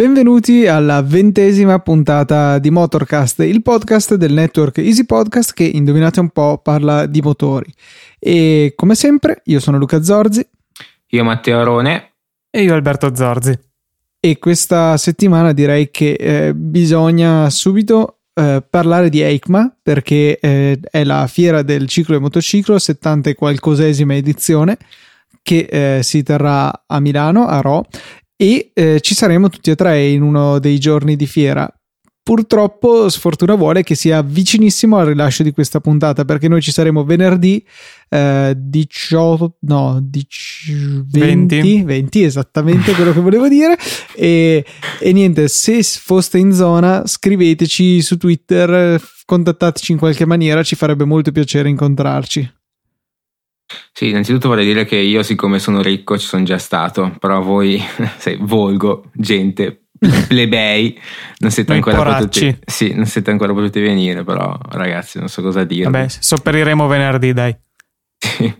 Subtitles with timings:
[0.00, 6.30] Benvenuti alla ventesima puntata di Motorcast, il podcast del network Easy Podcast che, indovinate un
[6.30, 7.70] po', parla di motori.
[8.18, 10.46] E come sempre, io sono Luca Zorzi.
[11.10, 12.12] Io Matteo Arone.
[12.50, 13.58] E io Alberto Zorzi.
[14.20, 21.04] E questa settimana direi che eh, bisogna subito eh, parlare di EICMA perché eh, è
[21.04, 24.76] la fiera del ciclo e motociclo, 70 e qualcosesima edizione
[25.42, 27.86] che eh, si terrà a Milano, a Ro,
[28.36, 31.70] e eh, ci saremo tutti e tre in uno dei giorni di fiera.
[32.30, 37.02] Purtroppo, sfortuna vuole che sia vicinissimo al rilascio di questa puntata perché noi ci saremo
[37.02, 37.60] venerdì
[38.08, 43.76] eh, 18, no, 10, 20, 20, 20, esattamente quello che volevo dire.
[44.14, 44.64] E,
[45.00, 51.04] e niente, se foste in zona, scriveteci su Twitter, contattateci in qualche maniera, ci farebbe
[51.04, 52.48] molto piacere incontrarci.
[53.92, 57.82] Sì, innanzitutto vorrei dire che io, siccome sono ricco, ci sono già stato, però voi,
[58.18, 59.79] sei volgo, gente,
[60.28, 60.98] plebei,
[61.38, 65.64] non siete, ancora potuti, sì, non siete ancora potuti venire, però ragazzi, non so cosa
[65.64, 65.90] dire.
[65.90, 67.54] Vabbè, sopperiremo venerdì, dai.
[68.18, 68.54] Sì.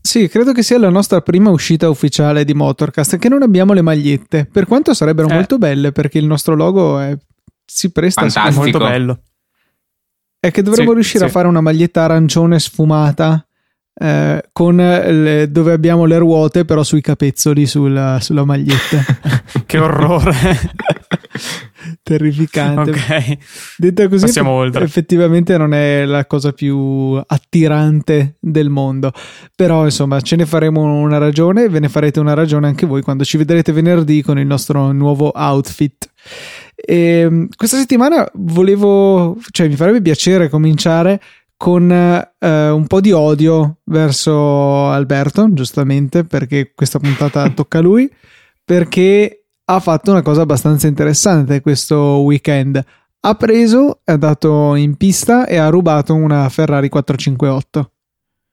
[0.00, 3.82] Sì, credo che sia la nostra prima uscita ufficiale di Motorcast, che non abbiamo le
[3.82, 5.34] magliette, per quanto sarebbero eh.
[5.34, 7.16] molto belle, perché il nostro logo è...
[7.64, 8.54] si presta Fantastico.
[8.54, 9.20] a molto bello.
[10.38, 11.24] È che dovremmo sì, riuscire sì.
[11.24, 13.45] a fare una maglietta arancione sfumata
[13.98, 19.04] eh, con le, dove abbiamo le ruote però sui capezzoli sulla, sulla maglietta.
[19.64, 20.34] Che orrore.
[22.02, 22.90] Terrificante.
[22.90, 23.38] Ok.
[23.78, 24.84] Detto così Passiamo oltre.
[24.84, 29.12] effettivamente non è la cosa più attirante del mondo.
[29.54, 33.24] Però insomma ce ne faremo una ragione ve ne farete una ragione anche voi quando
[33.24, 36.10] ci vedrete venerdì con il nostro nuovo outfit.
[36.74, 41.20] E, ehm, questa settimana volevo cioè mi farebbe piacere cominciare
[41.56, 48.10] con eh, un po' di odio verso Alberto, giustamente, perché questa puntata tocca a lui,
[48.64, 52.82] perché ha fatto una cosa abbastanza interessante questo weekend.
[53.20, 57.90] Ha preso, è andato in pista e ha rubato una Ferrari 458.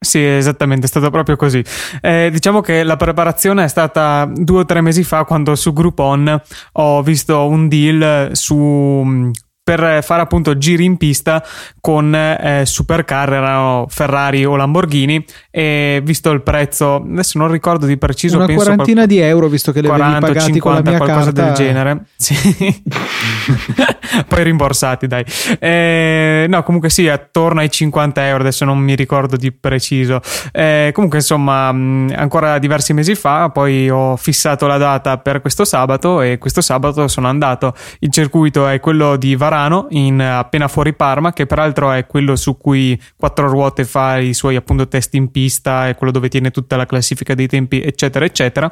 [0.03, 1.63] Sì, esattamente, è stato proprio così.
[2.01, 6.41] Eh, diciamo che la preparazione è stata due o tre mesi fa quando su Groupon
[6.73, 9.31] ho visto un deal su
[9.63, 11.43] per fare appunto giri in pista
[11.79, 15.25] con eh, supercar, erano Ferrari o Lamborghini
[15.55, 19.71] e visto il prezzo, adesso non ricordo di preciso, una quarantina qual- di euro visto
[19.71, 21.43] che le 40, avevi pagati 50, con la mia qualcosa carta.
[21.43, 22.05] del genere.
[22.23, 22.35] Sì.
[24.27, 25.25] Poi rimborsati, dai.
[25.59, 30.21] Eh, no, comunque sì, attorno ai 50 euro, adesso non mi ricordo di preciso.
[30.51, 36.21] Eh, comunque insomma, ancora diversi mesi fa poi ho fissato la data per questo sabato
[36.21, 37.73] e questo sabato sono andato.
[37.99, 42.35] Il circuito è quello di Varano Varano, in, appena fuori Parma, che peraltro è quello
[42.35, 45.42] su cui Quattro Ruote fa i suoi appunto test in pista,
[45.87, 48.71] è quello dove tiene tutta la classifica dei tempi, eccetera, eccetera.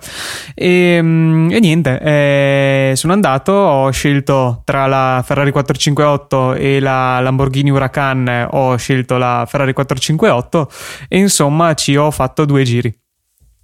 [0.54, 7.20] E, mm, e niente, eh, sono andato, ho scelto tra la Ferrari 458 e la
[7.20, 10.72] Lamborghini Huracan, ho scelto la Ferrari 458
[11.08, 13.01] e insomma ci ho fatto due giri.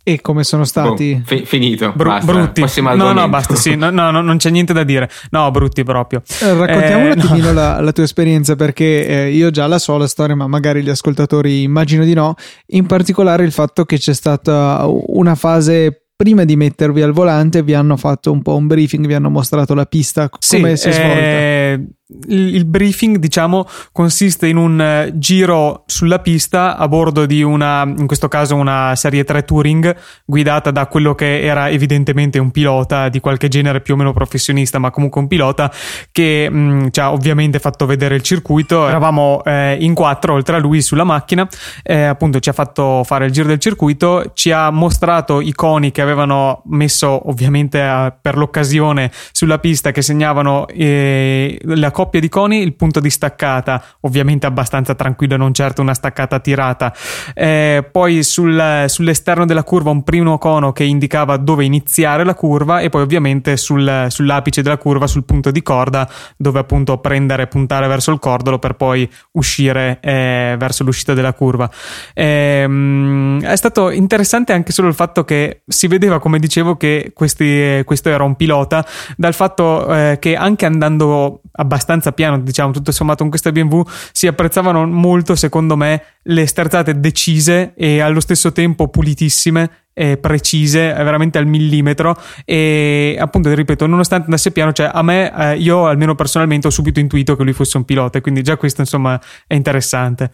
[0.08, 1.16] E come sono stati?
[1.16, 1.92] Boh, fi- finito.
[1.94, 2.32] Bru- basta.
[2.32, 2.82] Brutti.
[2.82, 3.56] No, no, basta.
[3.56, 5.10] Sì, no, no, non c'è niente da dire.
[5.32, 6.24] No, brutti proprio.
[6.42, 7.52] Eh, raccontiamo eh, un attimino no.
[7.52, 10.88] la, la, tua esperienza perché eh, io già la so la storia, ma magari gli
[10.90, 12.36] ascoltatori immagino di no.
[12.68, 17.74] In particolare il fatto che c'è stata una fase prima di mettervi al volante vi
[17.74, 20.92] hanno fatto un po' un briefing, vi hanno mostrato la pista, come sì, si è
[20.94, 21.20] svolta.
[21.20, 21.88] Eh,
[22.30, 28.08] il, briefing, diciamo, consiste in un eh, giro sulla pista a bordo di una, in
[28.08, 33.20] questo caso una serie 3 Touring, guidata da quello che era evidentemente un pilota di
[33.20, 35.70] qualche genere più o meno professionista, ma comunque un pilota
[36.12, 38.88] che mh, mm, ci ha ovviamente fatto vedere il circuito.
[38.88, 41.46] Eravamo eh, in quattro oltre a lui sulla macchina,
[41.84, 45.92] eh, appunto ci ha fatto fare il giro del circuito, ci ha mostrato i coni
[45.92, 52.30] che avevano messo ovviamente eh, per l'occasione sulla pista che segnavano eh, la coppia di
[52.30, 56.94] coni, il punto di staccata, ovviamente abbastanza tranquillo, non certo una staccata tirata.
[57.34, 62.82] Eh, poi sul, sull'esterno della curva un primo cono che indicava dove iniziare la curva
[62.82, 66.08] e poi ovviamente sul, sull'apice della curva, sul punto di corda,
[66.38, 71.34] dove appunto prendere e puntare verso il cordolo per poi uscire eh, verso l'uscita della
[71.34, 71.68] curva.
[72.14, 77.82] Eh, è stato interessante anche solo il fatto che si vedeva come dicevo che questi,
[77.86, 78.86] questo era un pilota,
[79.16, 83.82] dal fatto eh, che anche andando abbastanza piano, diciamo tutto sommato con questa BMW,
[84.12, 90.94] si apprezzavano molto secondo me le sterzate decise e allo stesso tempo pulitissime eh, precise,
[90.94, 96.14] veramente al millimetro e appunto ripeto, nonostante andasse piano, cioè a me, eh, io almeno
[96.14, 100.30] personalmente ho subito intuito che lui fosse un pilota, quindi già questo insomma è interessante.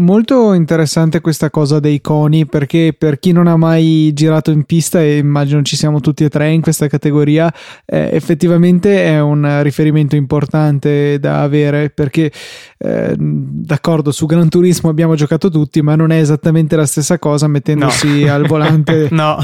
[0.00, 4.98] Molto interessante questa cosa dei coni perché per chi non ha mai girato in pista
[5.02, 7.52] e immagino ci siamo tutti e tre in questa categoria
[7.84, 12.32] eh, effettivamente è un riferimento importante da avere perché
[12.78, 17.46] eh, d'accordo su Gran Turismo abbiamo giocato tutti ma non è esattamente la stessa cosa
[17.46, 18.32] mettendosi no.
[18.32, 19.36] al volante no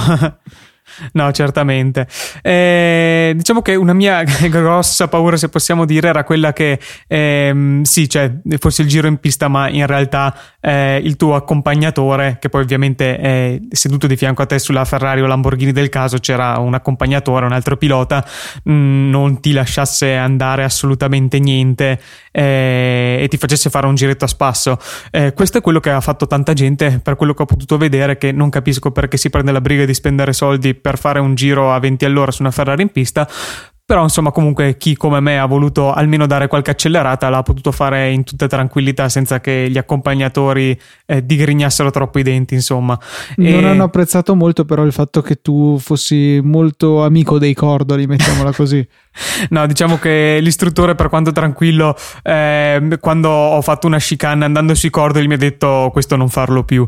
[1.12, 2.06] No, certamente.
[2.42, 8.08] Eh, diciamo che una mia grossa paura, se possiamo dire, era quella che ehm, sì,
[8.08, 12.62] cioè, fosse il giro in pista, ma in realtà eh, il tuo accompagnatore, che poi
[12.62, 16.74] ovviamente è seduto di fianco a te sulla Ferrari o Lamborghini del caso, c'era un
[16.74, 18.24] accompagnatore, un altro pilota,
[18.64, 22.00] mh, mm, non ti lasciasse andare assolutamente niente
[22.36, 24.78] eh, e ti facesse fare un giretto a spasso.
[25.10, 28.18] Eh, questo è quello che ha fatto tanta gente, per quello che ho potuto vedere,
[28.18, 31.72] che non capisco perché si prende la briga di spendere soldi per fare un giro
[31.72, 33.26] a 20 all'ora su una Ferrari in pista.
[33.86, 38.10] Però insomma comunque chi come me ha voluto almeno dare qualche accelerata l'ha potuto fare
[38.10, 42.98] in tutta tranquillità senza che gli accompagnatori eh, digrignassero troppo i denti insomma.
[43.36, 43.68] Non e...
[43.68, 48.84] hanno apprezzato molto però il fatto che tu fossi molto amico dei cordoli, mettiamola così.
[49.50, 54.90] no, diciamo che l'istruttore per quanto tranquillo eh, quando ho fatto una chicane andando sui
[54.90, 56.84] cordoli mi ha detto questo non farlo più.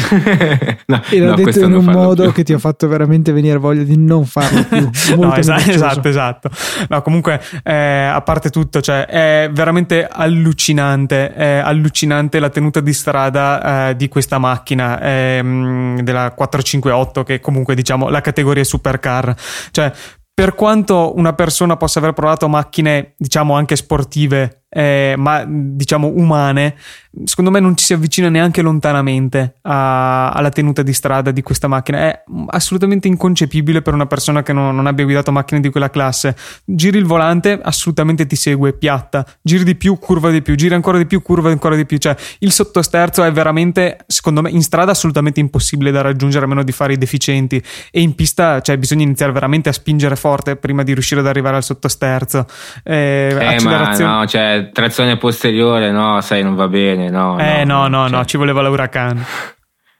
[0.86, 2.32] no, e l'ha no, detto in un modo più.
[2.32, 4.90] che ti ha fatto veramente venire voglia di non farlo più.
[5.16, 6.50] no, esatto, esatto, esatto.
[6.88, 12.92] No, comunque, eh, a parte tutto, cioè, è veramente allucinante, è allucinante la tenuta di
[12.92, 19.34] strada eh, di questa macchina eh, della 458, che comunque diciamo la categoria supercar.
[19.70, 19.92] Cioè,
[20.34, 26.74] per quanto una persona possa aver provato macchine, diciamo anche sportive, eh, ma diciamo umane,
[27.22, 31.68] secondo me non ci si avvicina neanche lontanamente a, alla tenuta di strada di questa
[31.68, 31.98] macchina.
[31.98, 36.34] È assolutamente inconcepibile per una persona che non, non, abbia guidato macchine di quella classe.
[36.64, 39.24] Giri il volante, assolutamente ti segue, piatta.
[39.40, 40.56] Giri di più, curva di più.
[40.56, 41.98] Giri ancora di più, curva ancora di più.
[41.98, 46.64] Cioè, il sottosterzo è veramente, secondo me, in strada assolutamente impossibile da raggiungere a meno
[46.64, 47.62] di fare i deficienti.
[47.92, 51.56] E in pista, cioè, bisogna iniziare veramente a spingere forte prima di riuscire ad arrivare
[51.56, 52.46] al sottosterzo.
[52.82, 54.10] Eh, eh accelerazione...
[54.10, 57.38] no, cioè, trazione posteriore, no, sai, non va bene no?
[57.38, 58.16] Eh no, no, no, cioè...
[58.16, 59.24] no ci voleva l'uragano.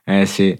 [0.05, 0.57] eh sì.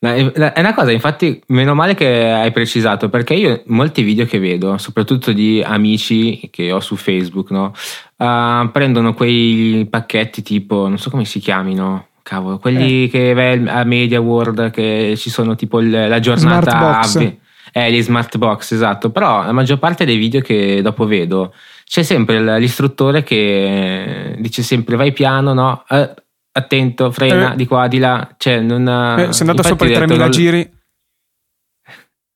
[0.00, 4.78] È una cosa, infatti, meno male che hai precisato, perché io molti video che vedo,
[4.78, 7.72] soprattutto di amici che ho su Facebook, no?
[8.16, 13.08] Uh, prendono quei pacchetti tipo, non so come si chiamino, cavolo, quelli eh.
[13.08, 16.70] che vai a Media World, che ci sono tipo la giornata...
[16.70, 17.36] Smart box.
[17.72, 19.10] Eh, gli smart box, esatto.
[19.10, 21.52] Però la maggior parte dei video che dopo vedo
[21.88, 25.84] c'è sempre l'istruttore che dice sempre vai piano, no?
[25.88, 26.14] Eh,
[26.52, 27.56] attento, frena eh.
[27.56, 28.34] di qua, di là.
[28.36, 28.86] Cioè, non,
[29.18, 30.30] eh, sei andato sopra i 3000 non...
[30.30, 30.76] giri.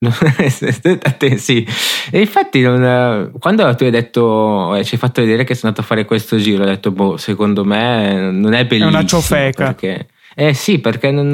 [1.36, 1.64] sì,
[2.10, 5.82] e infatti non, quando tu hai detto, eh, ci hai fatto vedere che sei andato
[5.82, 8.90] a fare questo giro, ho detto, boh, secondo me non è bellissimo.
[8.90, 9.74] È una ciofeca.
[9.74, 11.30] Perché, eh sì, perché non,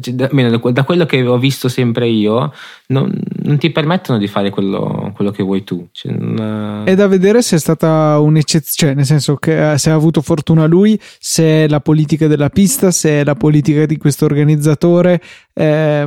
[0.00, 0.28] cioè, da,
[0.70, 2.52] da, quello che ho visto sempre io,
[2.88, 3.12] non,
[3.42, 5.88] non ti permettono di fare quello, quello che vuoi tu.
[5.92, 6.82] Cioè, non...
[6.84, 10.20] È da vedere se è stata un'eccezione, cioè nel senso che eh, se ha avuto
[10.22, 15.20] fortuna lui, se è la politica della pista, se è la politica di questo organizzatore.
[15.52, 16.06] È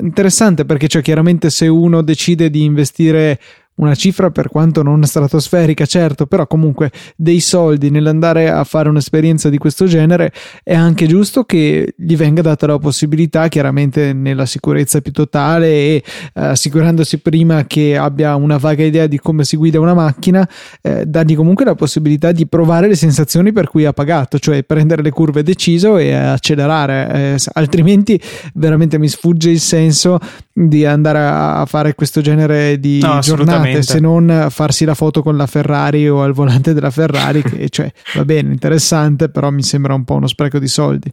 [0.00, 3.38] interessante perché cioè, chiaramente se uno decide di investire
[3.76, 9.48] una cifra per quanto non stratosferica, certo, però comunque dei soldi nell'andare a fare un'esperienza
[9.48, 15.00] di questo genere è anche giusto che gli venga data la possibilità, chiaramente nella sicurezza
[15.00, 16.02] più totale e
[16.34, 20.48] eh, assicurandosi prima che abbia una vaga idea di come si guida una macchina,
[20.80, 25.02] eh, dargli comunque la possibilità di provare le sensazioni per cui ha pagato, cioè prendere
[25.02, 28.20] le curve deciso e accelerare, eh, altrimenti
[28.54, 30.18] veramente mi sfugge il senso
[30.58, 35.36] di andare a fare questo genere di no, giornate se non farsi la foto con
[35.36, 39.92] la Ferrari o al volante della Ferrari, che cioè, va bene, interessante, però mi sembra
[39.92, 41.12] un po' uno spreco di soldi.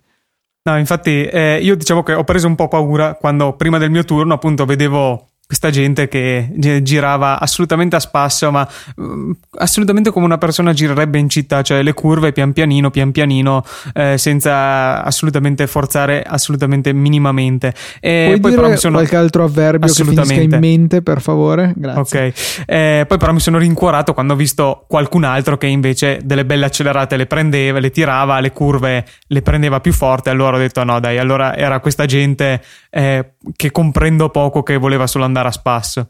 [0.64, 4.06] No, infatti, eh, io diciamo che ho preso un po' paura quando prima del mio
[4.06, 6.50] turno, appunto, vedevo questa gente che
[6.82, 8.68] girava assolutamente a spasso, ma
[9.00, 13.64] mm, assolutamente come una persona girerebbe in città, cioè le curve pian pianino, pian pianino,
[13.94, 17.72] eh, senza assolutamente forzare assolutamente minimamente.
[18.00, 18.96] E Puoi poi però mi sono...
[18.96, 21.72] qualche altro avverbio che finisca in mente, per favore?
[21.76, 22.28] Grazie.
[22.30, 22.64] Ok.
[22.66, 26.66] Eh, poi però mi sono rincuorato quando ho visto qualcun altro che invece delle belle
[26.66, 31.00] accelerate le prendeva, le tirava, le curve le prendeva più forte, allora ho detto no
[31.00, 36.10] dai, allora era questa gente eh, che comprendo poco che voleva solo andare a spasso.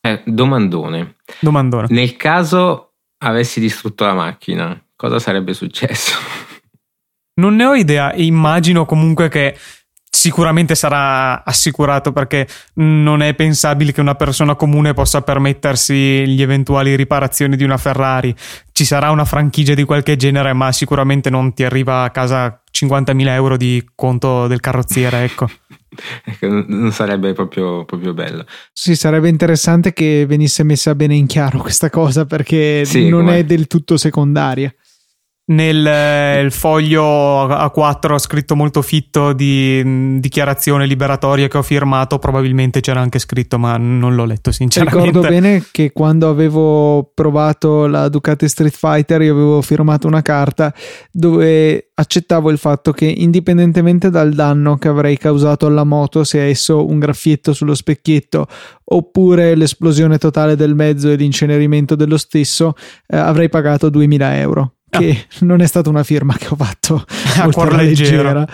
[0.00, 1.16] Eh, domandone.
[1.40, 1.86] Domandone.
[1.90, 6.18] Nel caso avessi distrutto la macchina, cosa sarebbe successo?
[7.40, 9.56] Non ne ho idea, immagino comunque che
[10.14, 16.94] sicuramente sarà assicurato perché non è pensabile che una persona comune possa permettersi gli eventuali
[16.94, 18.34] riparazioni di una Ferrari.
[18.70, 23.28] Ci sarà una franchigia di qualche genere, ma sicuramente non ti arriva a casa 50.000
[23.28, 25.50] euro di conto del carrozziere, ecco.
[26.24, 28.46] ecco non sarebbe proprio, proprio, bello.
[28.72, 33.44] Sì, sarebbe interessante che venisse messa bene in chiaro questa cosa perché sì, non è
[33.44, 34.72] del tutto secondaria
[35.46, 42.80] nel eh, foglio A4 scritto molto fitto di mh, dichiarazione liberatoria che ho firmato probabilmente
[42.80, 45.06] c'era anche scritto ma non l'ho letto sinceramente.
[45.06, 50.72] Ricordo bene che quando avevo provato la Ducati Street Fighter io avevo firmato una carta
[51.10, 56.88] dove accettavo il fatto che indipendentemente dal danno che avrei causato alla moto sia esso
[56.88, 58.46] un graffietto sullo specchietto
[58.84, 62.74] oppure l'esplosione totale del mezzo e l'incenerimento dello stesso
[63.06, 65.36] eh, avrei pagato 2000 euro che ah.
[65.44, 67.04] non è stata una firma che ho fatto
[67.40, 68.46] a cuor leggera.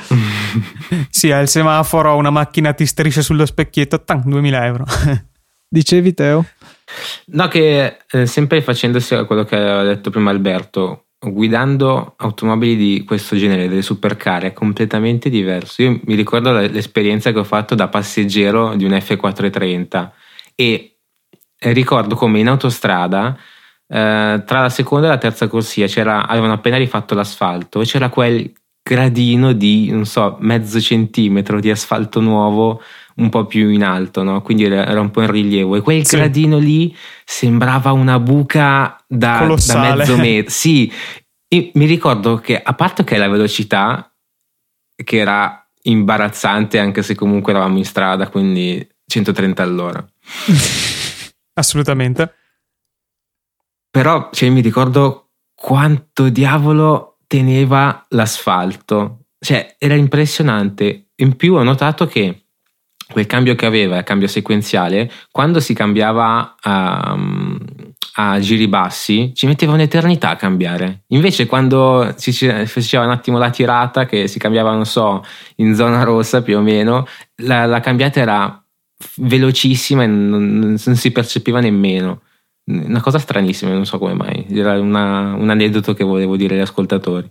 [1.10, 4.84] sì, al semaforo una macchina ti strisce sullo specchietto, tan, 2000 euro.
[5.68, 6.44] Dicevi Teo?
[7.26, 13.04] No, che eh, sempre facendosi a quello che aveva detto prima Alberto, guidando automobili di
[13.04, 15.82] questo genere, delle supercar, è completamente diverso.
[15.82, 20.10] Io mi ricordo l'esperienza che ho fatto da passeggero di un F430
[20.56, 20.96] e
[21.58, 23.38] ricordo come in autostrada
[23.92, 25.86] eh, tra la seconda e la terza corsia
[26.26, 32.20] avevano appena rifatto l'asfalto e c'era quel gradino di, non so, mezzo centimetro di asfalto
[32.20, 32.80] nuovo
[33.16, 34.42] un po' più in alto, no?
[34.42, 36.16] quindi era un po' in rilievo e quel sì.
[36.16, 40.50] gradino lì sembrava una buca da, da mezzo metro.
[40.50, 40.90] Sì,
[41.48, 44.12] e mi ricordo che a parte che la velocità,
[44.94, 50.06] che era imbarazzante anche se comunque eravamo in strada, quindi 130 all'ora.
[51.54, 52.34] Assolutamente.
[53.90, 59.24] Però cioè, mi ricordo quanto diavolo teneva l'asfalto.
[59.38, 61.08] Cioè, era impressionante.
[61.16, 62.44] In più ho notato che
[63.10, 67.18] quel cambio che aveva, il cambio sequenziale, quando si cambiava a,
[68.14, 71.02] a giri bassi, ci metteva un'eternità a cambiare.
[71.08, 75.24] Invece, quando si faceva un attimo la tirata, che si cambiava, non so,
[75.56, 77.06] in zona rossa più o meno,
[77.42, 78.64] la, la cambiata era
[79.16, 82.22] velocissima e non, non si percepiva nemmeno
[82.70, 84.46] una cosa stranissima, non so come mai.
[84.50, 87.30] Era una, un aneddoto che volevo dire agli ascoltatori.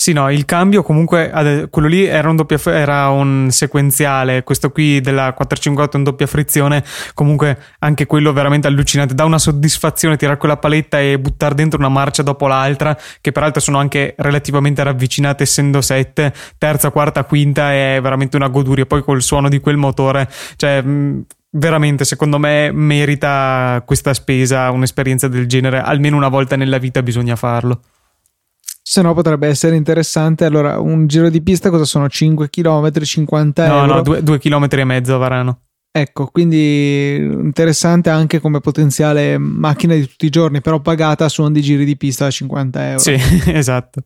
[0.00, 5.00] Sì, no, il cambio comunque, quello lì era un, doppia, era un sequenziale, questo qui
[5.00, 10.38] della 458 è un doppia frizione, comunque anche quello veramente allucinante, dà una soddisfazione tirare
[10.38, 15.42] quella paletta e buttare dentro una marcia dopo l'altra, che peraltro sono anche relativamente ravvicinate
[15.42, 20.30] essendo sette, terza, quarta, quinta, è veramente una goduria, poi col suono di quel motore,
[20.56, 20.82] cioè
[21.58, 25.80] veramente secondo me merita questa spesa un'esperienza del genere.
[25.80, 27.82] Almeno una volta nella vita bisogna farlo.
[28.82, 30.44] Se no potrebbe essere interessante.
[30.44, 32.08] Allora un giro di pista cosa sono?
[32.08, 33.94] 5 km 50 no, euro?
[33.94, 35.60] no 2, 2 km e mezzo Varano.
[35.90, 41.60] Ecco quindi interessante anche come potenziale macchina di tutti i giorni però pagata su di
[41.60, 42.98] giri di pista a 50 euro.
[42.98, 43.16] Sì
[43.52, 44.02] esatto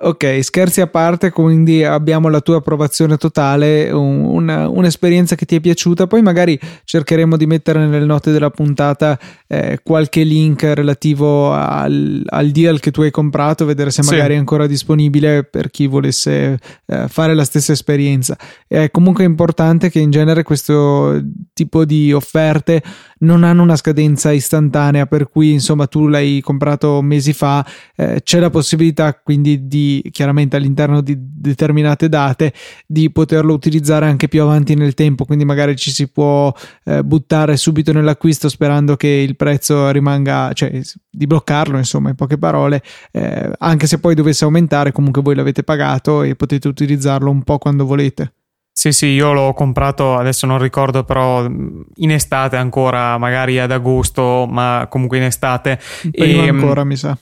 [0.00, 5.56] Ok, scherzi a parte, quindi abbiamo la tua approvazione totale, un, una, un'esperienza che ti
[5.56, 11.52] è piaciuta, poi magari cercheremo di mettere nelle note della puntata eh, qualche link relativo
[11.52, 14.34] al, al, deal che tu hai comprato, vedere se magari sì.
[14.34, 18.38] è ancora disponibile per chi volesse eh, fare la stessa esperienza.
[18.68, 21.20] È comunque importante che in genere questo
[21.52, 22.84] tipo di offerte
[23.20, 28.38] non hanno una scadenza istantanea, per cui insomma tu l'hai comprato mesi fa, eh, c'è
[28.38, 32.52] la possibilità quindi di chiaramente all'interno di determinate date
[32.86, 36.52] di poterlo utilizzare anche più avanti nel tempo, quindi magari ci si può
[36.84, 40.80] eh, buttare subito nell'acquisto sperando che il prezzo rimanga, cioè
[41.10, 45.62] di bloccarlo insomma in poche parole, eh, anche se poi dovesse aumentare comunque voi l'avete
[45.62, 48.32] pagato e potete utilizzarlo un po' quando volete.
[48.78, 54.46] Sì, sì, io l'ho comprato, adesso non ricordo, però in estate ancora, magari ad agosto,
[54.48, 55.80] ma comunque in estate.
[56.12, 57.18] Prima e, ancora, mi sa.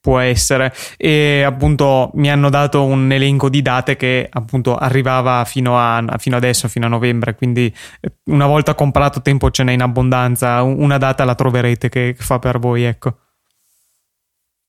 [0.00, 0.72] Può essere.
[0.96, 6.36] E appunto mi hanno dato un elenco di date che appunto arrivava fino, a, fino
[6.36, 7.34] adesso, fino a novembre.
[7.34, 10.62] Quindi eh, una volta comprato tempo ce n'è in abbondanza.
[10.62, 13.16] Una data la troverete che fa per voi, ecco.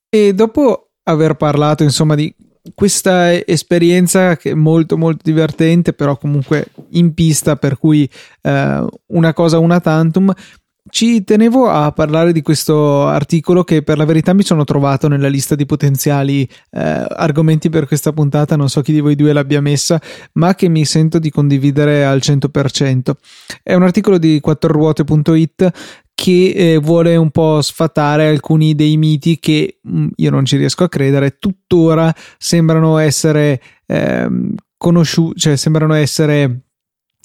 [0.09, 2.33] E dopo aver parlato, insomma, di
[2.75, 8.07] questa esperienza che è molto molto divertente però comunque in pista per cui
[8.41, 10.31] eh, una cosa una tantum
[10.89, 15.27] ci tenevo a parlare di questo articolo che per la verità mi sono trovato nella
[15.27, 19.61] lista di potenziali eh, argomenti per questa puntata, non so chi di voi due l'abbia
[19.61, 20.01] messa,
[20.33, 23.11] ma che mi sento di condividere al 100%.
[23.61, 25.71] È un articolo di 4ruote.it
[26.13, 30.57] che eh, vuole un po' sfatare alcuni dei miti che mh, mm, io non ci
[30.57, 36.70] riesco a credere, tuttora sembrano essere ehm, conosciuti, cioè sembrano essere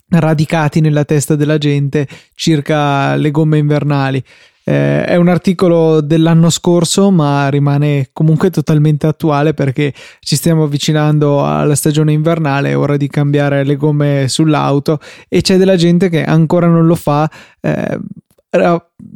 [0.08, 4.22] radicati nella testa della gente circa le gomme invernali.
[4.68, 11.46] Eh, è un articolo dell'anno scorso, ma rimane comunque totalmente attuale perché ci stiamo avvicinando
[11.46, 14.98] alla stagione invernale, è ora di cambiare le gomme sull'auto
[15.28, 17.98] e c'è della gente che ancora non lo fa, eh,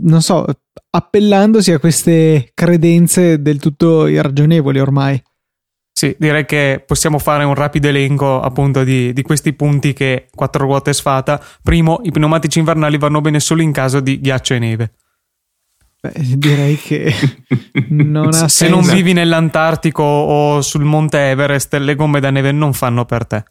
[0.02, 0.46] non so,
[0.90, 5.20] appellandosi a queste credenze del tutto irragionevoli ormai.
[5.92, 10.64] Sì, direi che possiamo fare un rapido elenco appunto di, di, questi punti che quattro
[10.64, 11.42] ruote sfata.
[11.62, 14.92] Primo, i pneumatici invernali vanno bene solo in caso di ghiaccio e neve.
[16.00, 17.12] Beh, direi che
[17.90, 18.48] non ha senso.
[18.48, 23.26] Se non vivi nell'Antartico o sul Monte Everest, le gomme da neve non fanno per
[23.26, 23.44] te.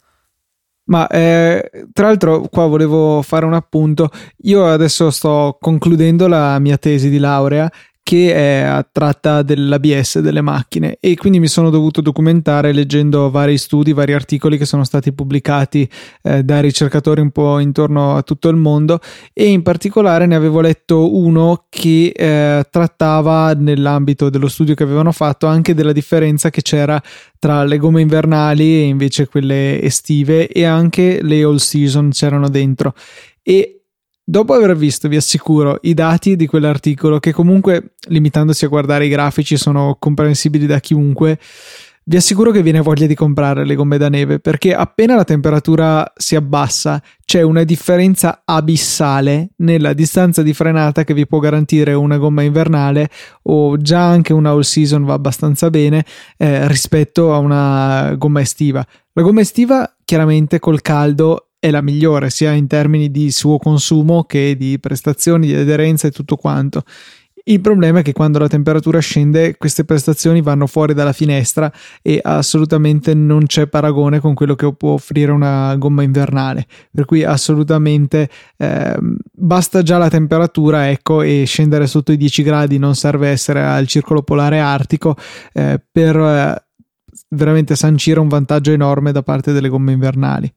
[0.89, 4.10] Ma eh, tra l'altro, qua volevo fare un appunto.
[4.43, 7.72] Io adesso sto concludendo la mia tesi di laurea
[8.09, 10.97] che è tratta dell'ABS delle macchine.
[10.99, 15.87] E quindi mi sono dovuto documentare leggendo vari studi, vari articoli che sono stati pubblicati
[16.23, 18.99] eh, da ricercatori un po' intorno a tutto il mondo.
[19.31, 25.11] E in particolare ne avevo letto uno che eh, trattava nell'ambito dello studio che avevano
[25.11, 26.99] fatto anche della differenza che c'era
[27.37, 32.95] tra le gomme invernali e invece quelle estive e anche le all season c'erano dentro.
[33.43, 33.78] E
[34.29, 39.09] Dopo aver visto, vi assicuro, i dati di quell'articolo, che comunque, limitandosi a guardare i
[39.09, 41.39] grafici, sono comprensibili da chiunque,
[42.03, 46.13] vi assicuro che viene voglia di comprare le gomme da neve, perché appena la temperatura
[46.15, 52.19] si abbassa, c'è una differenza abissale nella distanza di frenata che vi può garantire una
[52.19, 53.09] gomma invernale
[53.43, 56.05] o già anche una all season va abbastanza bene
[56.38, 58.86] eh, rispetto a una gomma estiva.
[59.13, 64.23] La gomma estiva, chiaramente col caldo, è la migliore sia in termini di suo consumo
[64.23, 66.83] che di prestazioni, di aderenza e tutto quanto.
[67.49, 72.19] Il problema è che quando la temperatura scende queste prestazioni vanno fuori dalla finestra e
[72.21, 76.67] assolutamente non c'è paragone con quello che può offrire una gomma invernale.
[76.91, 78.97] Per cui assolutamente eh,
[79.31, 83.88] basta già la temperatura, ecco, e scendere sotto i 10 gradi non serve essere al
[83.88, 85.15] circolo polare artico
[85.53, 86.63] eh, per eh,
[87.29, 90.53] veramente sancire un vantaggio enorme da parte delle gomme invernali.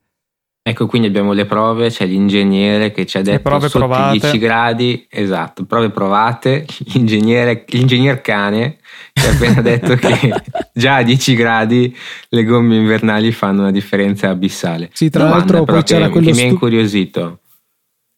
[0.64, 4.18] Ecco, quindi abbiamo le prove, c'è l'ingegnere che ci ha detto sotto provate.
[4.20, 8.78] 10 gradi, esatto, prove provate, l'ingegnere, l'ingegner cane
[9.12, 10.32] che ha appena detto che
[10.72, 11.96] già a 10 gradi
[12.28, 14.88] le gomme invernali fanno una differenza abissale.
[14.92, 17.40] Sì, tra Domanda, l'altro poi c'era che, quello che stu- mi ha incuriosito.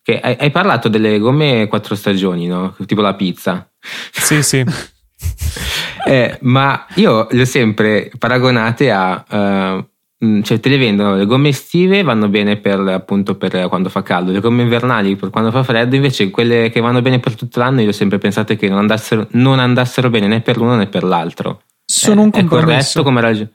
[0.03, 2.77] Che hai, hai, parlato delle gomme quattro stagioni, no?
[2.85, 3.67] Tipo la pizza.
[4.13, 4.63] Sì, sì.
[6.07, 9.25] eh, ma io le ho sempre paragonate a...
[9.31, 9.93] Uh,
[10.43, 14.33] cioè te le vendono le gomme estive vanno bene per appunto per quando fa caldo
[14.33, 17.81] le gomme invernali per quando fa freddo invece quelle che vanno bene per tutto l'anno
[17.81, 21.03] io ho sempre pensato che non andassero, non andassero bene né per l'uno né per
[21.03, 21.63] l'altro.
[21.85, 22.65] Sono eh, un compromesso.
[22.65, 23.53] è corretto come ragione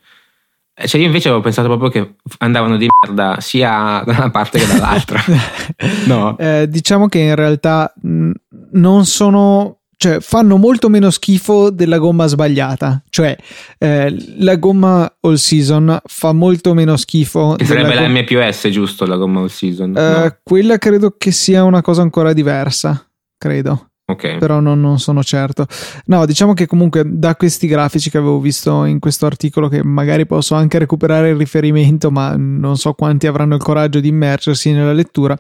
[0.82, 4.60] eh, cioè io invece avevo pensato proprio che andavano di merda sia da una parte
[4.60, 5.22] che dall'altra.
[6.08, 6.38] No.
[6.38, 8.32] Eh, diciamo che in realtà mh,
[8.72, 13.04] non sono cioè fanno molto meno schifo della gomma sbagliata.
[13.10, 13.36] Cioè,
[13.78, 17.56] eh, la gomma all season fa molto meno schifo.
[17.58, 19.06] Che sarebbe la M più S, giusto?
[19.06, 19.98] La gomma all season.
[19.98, 20.38] Eh, no.
[20.42, 23.06] Quella credo che sia una cosa ancora diversa.
[23.38, 23.90] Credo.
[24.06, 24.38] Ok.
[24.38, 25.68] Però non, non, sono certo.
[26.06, 30.26] No, diciamo che comunque da questi grafici che avevo visto in questo articolo, che magari
[30.26, 34.94] posso anche recuperare il riferimento, ma non so quanti avranno il coraggio di immergersi nella
[34.94, 35.38] lettura.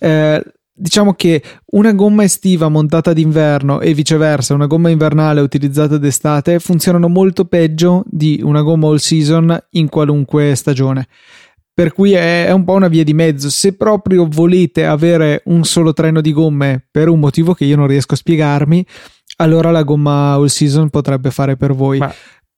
[0.00, 0.42] Eh,
[0.80, 7.08] diciamo che una gomma estiva montata d'inverno e viceversa una gomma invernale utilizzata d'estate funzionano
[7.08, 11.06] molto peggio di una gomma all season in qualunque stagione.
[11.72, 13.48] Per cui è, un po' una via di mezzo.
[13.48, 17.86] Se proprio volete avere un solo treno di gomme per un motivo che io non
[17.86, 18.84] riesco a spiegarmi,
[19.36, 21.98] allora la gomma all season potrebbe fare per voi.
[21.98, 22.12] Ma...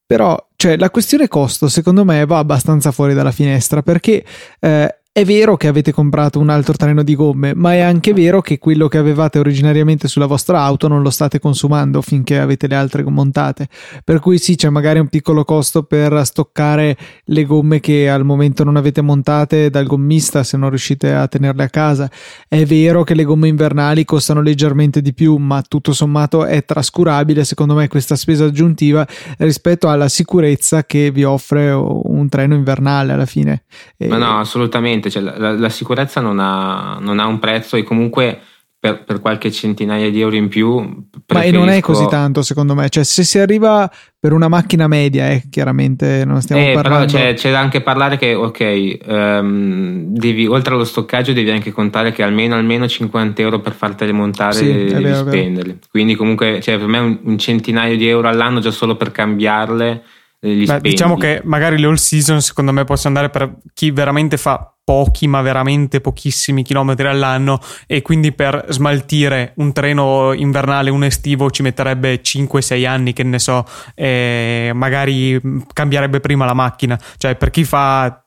[0.07, 4.25] Però, cioè, la questione costo, secondo me, va abbastanza fuori dalla finestra perché
[4.59, 8.41] eh, è vero che avete comprato un altro treno di gomme, ma è anche vero
[8.41, 12.77] che quello che avevate originariamente sulla vostra auto non lo state consumando finché avete le
[12.77, 13.69] altre montate.
[14.03, 18.65] Per cui sì, c'è magari un piccolo costo per stoccare le gomme che al momento
[18.65, 22.11] non avete montate dal gommista se non riuscite a tenerle a casa.
[22.49, 27.45] È vero che le gomme invernali costano leggermente di più, ma tutto sommato è trascurabile
[27.45, 33.27] secondo me questa spesa aggiuntiva rispetto alla sicurezza che vi offre un treno invernale alla
[33.27, 33.65] fine.
[33.99, 37.83] Ma no, assolutamente assolutamente, cioè, la, la, sicurezza non ha, non ha, un prezzo e
[37.83, 38.41] comunque
[38.79, 41.07] per, per, qualche centinaia di euro in più.
[41.25, 41.59] Preferisco...
[41.59, 45.31] Ma non è così tanto secondo me, cioè se si arriva per una macchina media,
[45.31, 47.13] eh, chiaramente non stiamo eh, parlando...
[47.13, 51.71] Però c'è, c'è, da anche parlare che, ok, um, devi, oltre allo stoccaggio devi anche
[51.71, 55.79] contare che almeno, almeno 50 euro per fartele montare sì, devi spenderli.
[55.89, 60.03] Quindi comunque cioè, per me un, un centinaio di euro all'anno già solo per cambiarle
[60.45, 64.75] Beh, diciamo che magari le all season secondo me possono andare per chi veramente fa
[64.83, 71.49] pochi ma veramente pochissimi chilometri all'anno e quindi per smaltire un treno invernale, un estivo
[71.49, 75.41] ci metterebbe 5-6 anni che ne so e magari
[75.73, 76.99] cambierebbe prima la macchina.
[77.19, 78.27] Cioè per chi fa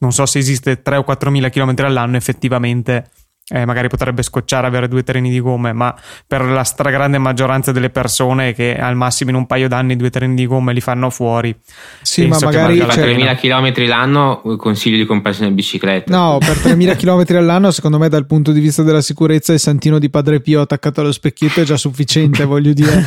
[0.00, 3.08] non so se esiste 3 o 4 mila chilometri all'anno effettivamente
[3.46, 5.94] eh, magari potrebbe scocciare avere due treni di gomme, ma
[6.26, 10.34] per la stragrande maggioranza delle persone che al massimo in un paio d'anni due treni
[10.34, 11.54] di gomme li fanno fuori.
[12.00, 16.16] Sì, ma magari per 3.000 km l'anno consiglio di comprarsi una bicicletta.
[16.16, 19.98] No, per 3.000 km all'anno, secondo me, dal punto di vista della sicurezza, il santino
[19.98, 23.04] di Padre Pio attaccato allo specchietto è già sufficiente, voglio dire.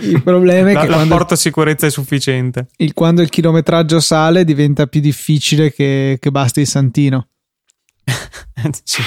[0.00, 2.66] Il problema è la, che la porta sicurezza è sufficiente.
[2.78, 7.28] Il, quando il chilometraggio sale diventa più difficile che, che basti il santino.
[8.82, 9.02] sì.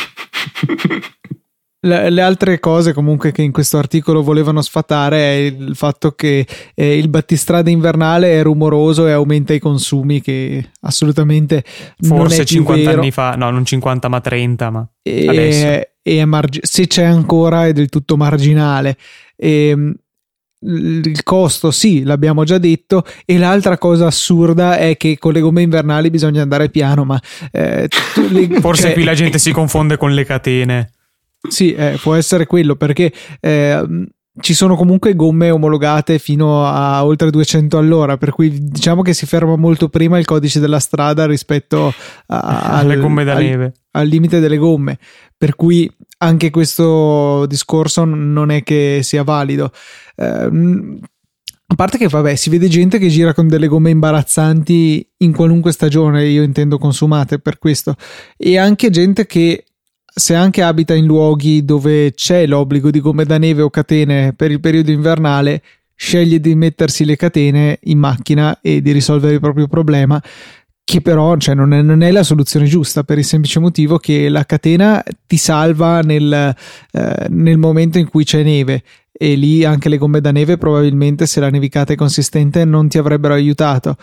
[1.81, 6.45] Le, le, altre cose comunque che in questo articolo volevano sfatare è il fatto che
[6.75, 11.63] eh, il battistrada invernale è rumoroso e aumenta i consumi che assolutamente
[12.01, 12.99] forse 50 vero.
[12.99, 17.67] anni fa no non 50 ma 30 ma e, adesso e marg- se c'è ancora
[17.67, 18.97] è del tutto marginale
[19.37, 19.95] e, ehm,
[20.61, 25.61] il costo sì l'abbiamo già detto e l'altra cosa assurda è che con le gomme
[25.61, 27.19] invernali bisogna andare piano ma
[27.51, 27.87] eh,
[28.29, 30.91] le, forse cioè, qui la gente si confonde con le catene
[31.47, 34.07] sì eh, può essere quello perché eh,
[34.41, 39.25] ci sono comunque gomme omologate fino a oltre 200 all'ora, per cui diciamo che si
[39.25, 41.93] ferma molto prima il codice della strada rispetto
[42.27, 43.73] alle gomme da al, neve.
[43.91, 44.97] Al limite delle gomme,
[45.37, 49.71] per cui anche questo discorso non è che sia valido.
[50.15, 50.49] Eh,
[51.71, 55.71] a parte che, vabbè, si vede gente che gira con delle gomme imbarazzanti in qualunque
[55.71, 57.95] stagione, io intendo consumate per questo,
[58.37, 59.65] e anche gente che
[60.03, 64.49] se anche abita in luoghi dove c'è l'obbligo di gomme da neve o catene per
[64.49, 65.61] il periodo invernale,
[65.93, 70.21] sceglie di mettersi le catene in macchina e di risolvere il proprio problema,
[70.89, 74.27] che però cioè, non, è, non, è, la soluzione giusta per il semplice motivo che
[74.27, 76.55] la catena ti salva nel,
[76.91, 81.27] eh, nel momento in cui c'è neve e lì anche le gomme da neve probabilmente
[81.27, 83.97] se la nevicata è consistente non ti avrebbero aiutato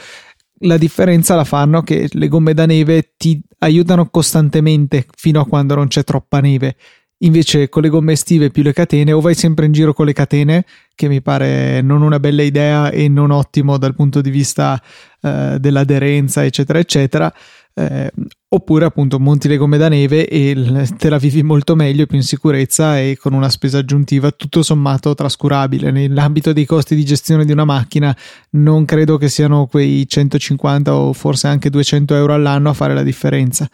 [0.61, 5.75] la differenza la fanno che le gomme da neve ti aiutano costantemente fino a quando
[5.75, 6.77] non c'è troppa neve.
[7.20, 10.12] Invece con le gomme estive più le catene o vai sempre in giro con le
[10.12, 14.81] catene, che mi pare non una bella idea e non ottimo dal punto di vista
[15.22, 17.33] eh, dell'aderenza, eccetera, eccetera,
[17.72, 18.12] eh,
[18.48, 20.55] oppure appunto monti le gomme da neve e
[20.98, 25.14] te la vivi molto meglio, più in sicurezza e con una spesa aggiuntiva tutto sommato
[25.14, 25.90] trascurabile.
[25.90, 28.14] Nell'ambito dei costi di gestione di una macchina
[28.50, 33.02] non credo che siano quei 150 o forse anche 200 euro all'anno a fare la
[33.02, 33.66] differenza.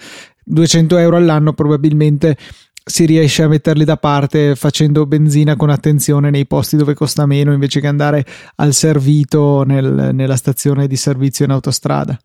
[0.45, 2.37] 200 euro all'anno probabilmente
[2.85, 7.53] si riesce a metterli da parte facendo benzina con attenzione nei posti dove costa meno
[7.53, 8.25] invece che andare
[8.57, 12.19] al servito nel, nella stazione di servizio in autostrada.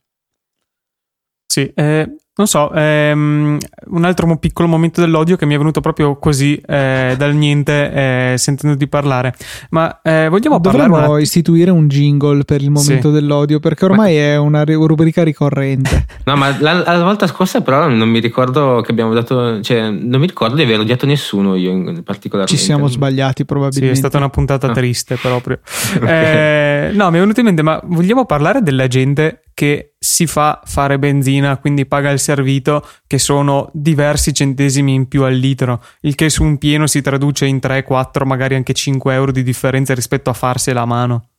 [1.46, 6.18] Sì, eh, non so, ehm, un altro piccolo momento dell'odio che mi è venuto proprio
[6.18, 9.34] così eh, dal niente eh, sentendoti parlare.
[9.72, 10.90] Ma eh, vogliamo Dovremmo parlare?
[10.90, 13.14] Dovremmo istituire un jingle per il momento sì.
[13.14, 14.22] dell'odio perché ormai Ma...
[14.22, 16.06] è una rubrica ricorrente.
[16.26, 20.20] no, ma la, la, volta scorsa però non mi ricordo che abbiamo dato, cioè non
[20.20, 22.48] mi ricordo di aver odiato nessuno io in particolare.
[22.48, 23.96] Ci siamo sbagliati probabilmente.
[23.96, 24.74] Sì, è stata una puntata ah.
[24.74, 25.60] triste proprio.
[25.98, 26.90] okay.
[26.90, 30.62] Eh, no, mi è venuto in mente, ma vogliamo parlare della gente che si fa
[30.66, 36.16] fare benzina, quindi paga il servito, che sono diversi centesimi in più al litro, il
[36.16, 39.94] che su un pieno si traduce in 3, 4, magari anche 5 euro di differenza
[39.94, 41.30] rispetto a farsela a mano.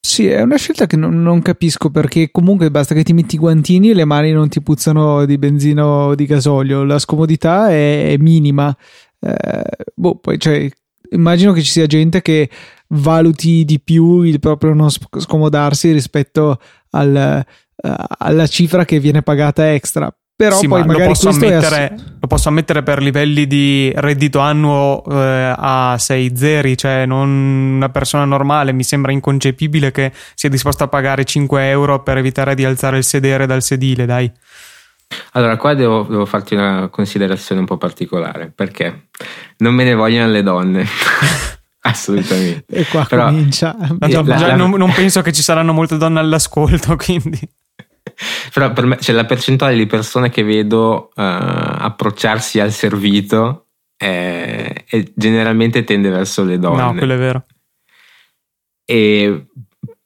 [0.00, 3.38] Sì, è una scelta che non, non, capisco perché comunque basta che ti metti i
[3.38, 8.12] guantini e le mani non ti puzzano di benzina o di gasolio, la scomodità è,
[8.12, 8.74] è minima.
[9.18, 9.62] Eh,
[9.94, 10.70] boh, poi cioè,
[11.10, 12.48] immagino che ci sia gente che
[12.88, 17.44] valuti di più il proprio non scomodarsi rispetto al,
[18.18, 20.12] alla cifra che viene pagata extra.
[20.36, 23.90] Però sì, poi ma magari lo posso, ammettere, ass- lo posso ammettere per livelli di
[23.94, 27.28] reddito annuo eh, a 6 zeri, cioè non
[27.76, 28.72] una persona normale.
[28.72, 33.04] Mi sembra inconcepibile che sia disposta a pagare 5 euro per evitare di alzare il
[33.04, 34.30] sedere dal sedile, dai.
[35.32, 39.08] Allora, qua devo, devo farti una considerazione un po' particolare, perché
[39.58, 40.86] non me ne vogliono le donne.
[41.80, 42.64] Assolutamente.
[42.68, 43.74] E qua Però, comincia.
[44.00, 47.38] La, la, non, non, penso che ci saranno molte donne all'ascolto, quindi.
[48.52, 54.84] Però per me, cioè, la percentuale di persone che vedo uh, approcciarsi al servito è,
[54.86, 56.82] è, generalmente tende verso le donne.
[56.82, 57.44] No, quello è vero.
[58.84, 59.46] E,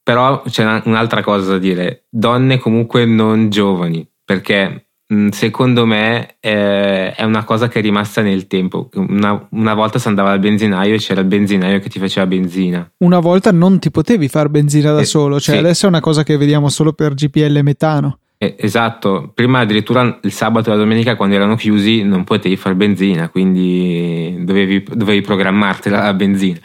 [0.03, 4.90] però c'è un'altra cosa da dire: donne comunque non giovani, perché
[5.31, 8.89] secondo me eh, è una cosa che è rimasta nel tempo.
[8.95, 12.89] Una, una, volta si andava al benzinaio e c'era il benzinaio che ti faceva benzina.
[12.99, 15.61] Una volta non ti potevi fare benzina da eh, solo, cioè sì.
[15.61, 18.19] adesso è una cosa che vediamo solo per GPL metano.
[18.39, 22.77] Eh, esatto, prima addirittura il sabato e la domenica quando erano chiusi non potevi fare
[22.77, 26.59] benzina, quindi dovevi, dovevi programmartela la benzina.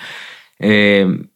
[0.55, 1.29] E,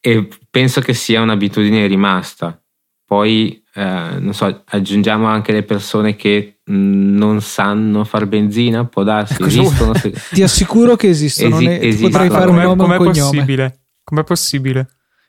[0.00, 2.60] e penso che sia un'abitudine rimasta.
[3.06, 9.04] Poi, eh, non so, aggiungiamo anche le persone che mm, non sanno far benzina, può
[9.04, 9.94] darsi, ecco, esistono.
[9.94, 10.10] Se...
[10.34, 12.10] Ti assicuro che esistono, Esi- esistono.
[12.10, 13.30] potrei fare un nome e un cognome.
[13.30, 13.78] Possibile?
[14.02, 14.88] Com'è possibile?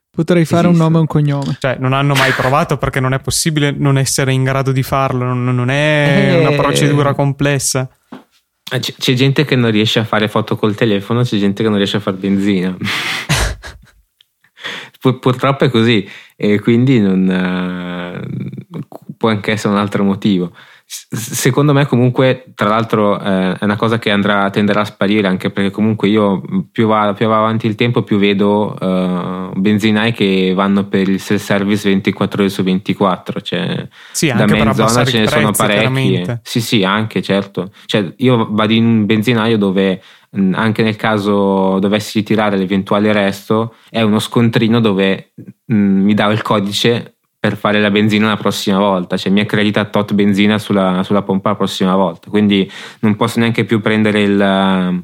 [0.09, 0.83] Potrei fare Esiste.
[0.83, 1.57] un nome e un cognome.
[1.59, 5.25] Cioè, non hanno mai provato perché non è possibile non essere in grado di farlo,
[5.25, 6.39] non, non è eh...
[6.39, 7.87] una procedura complessa.
[8.71, 11.69] Eh, c- c'è gente che non riesce a fare foto col telefono, c'è gente che
[11.69, 12.75] non riesce a fare benzina.
[14.99, 16.09] Pur- purtroppo è così
[16.39, 18.23] e quindi non,
[18.69, 18.77] uh,
[19.17, 20.51] può anche essere un altro motivo.
[20.85, 25.49] Secondo me comunque tra l'altro eh, è una cosa che andrà, tenderà a sparire anche
[25.49, 30.53] perché comunque io più va, più va avanti il tempo più vedo uh, benzinai che
[30.55, 35.03] vanno per il self service 24 ore su 24 cioè sì, da me in zona
[35.03, 37.69] ce ne prezzi, sono parecchi sì sì anche certo.
[37.85, 44.01] Cioè, io vado in un benzinaio dove anche nel caso dovessi ritirare l'eventuale resto è
[44.01, 45.33] uno scontrino dove
[45.65, 49.85] mh, mi dà il codice per fare la benzina la prossima volta, cioè mi accredita
[49.85, 52.69] tot benzina sulla, sulla pompa la prossima volta, quindi
[53.01, 55.03] non posso neanche più prendere il,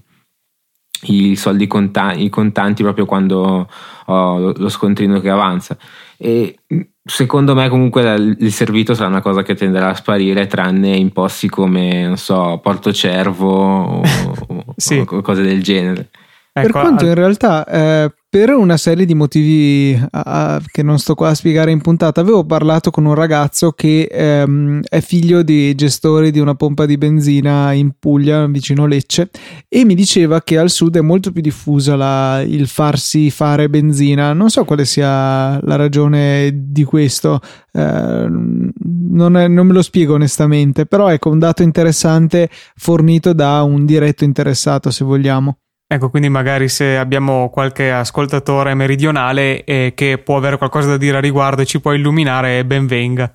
[1.03, 3.67] i soldi contanti, i contanti proprio quando
[4.05, 5.77] ho lo scontrino che avanza.
[6.17, 6.59] E
[7.05, 11.49] secondo me comunque il servito sarà una cosa che tenderà a sparire tranne in posti
[11.49, 14.01] come, non so, Porto Cervo o,
[14.75, 15.03] sì.
[15.05, 16.09] o cose del genere.
[16.53, 21.13] Ecco, per quanto in realtà eh, per una serie di motivi uh, che non sto
[21.13, 25.75] qua a spiegare in puntata, avevo parlato con un ragazzo che um, è figlio di
[25.75, 29.29] gestori di una pompa di benzina in Puglia, vicino Lecce,
[29.69, 34.33] e mi diceva che al sud è molto più diffusa la, il farsi fare benzina.
[34.33, 37.39] Non so quale sia la ragione di questo,
[37.73, 43.61] uh, non, è, non me lo spiego onestamente, però ecco un dato interessante fornito da
[43.61, 45.57] un diretto interessato, se vogliamo.
[45.93, 51.17] Ecco, quindi magari se abbiamo qualche ascoltatore meridionale eh, che può avere qualcosa da dire
[51.17, 53.31] a riguardo e ci può illuminare, ben venga.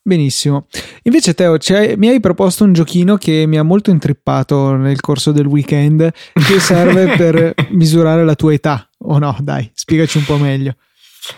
[0.00, 0.68] Benissimo.
[1.02, 1.56] Invece, Teo,
[1.96, 6.60] mi hai proposto un giochino che mi ha molto intrippato nel corso del weekend, che
[6.62, 8.88] serve per misurare la tua età.
[8.98, 10.76] O oh no, dai, spiegaci un po' meglio.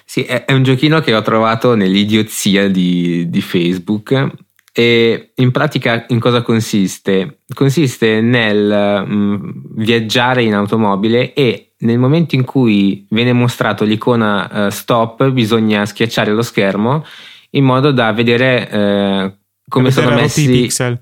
[0.05, 4.31] Sì, è, un giochino che ho trovato nell'idiozia di, di Facebook
[4.73, 7.41] e in pratica in cosa consiste?
[7.55, 14.67] Consiste nel mh, mm, viaggiare in automobile e nel momento in cui viene mostrato l'icona
[14.67, 17.05] uh, stop bisogna schiacciare lo schermo
[17.51, 21.01] in modo da vedere uh, come vedere sono messi i pixel.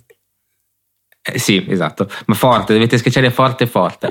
[1.31, 4.11] Eh, sì, esatto, ma forte, dovete schiacciare forte forte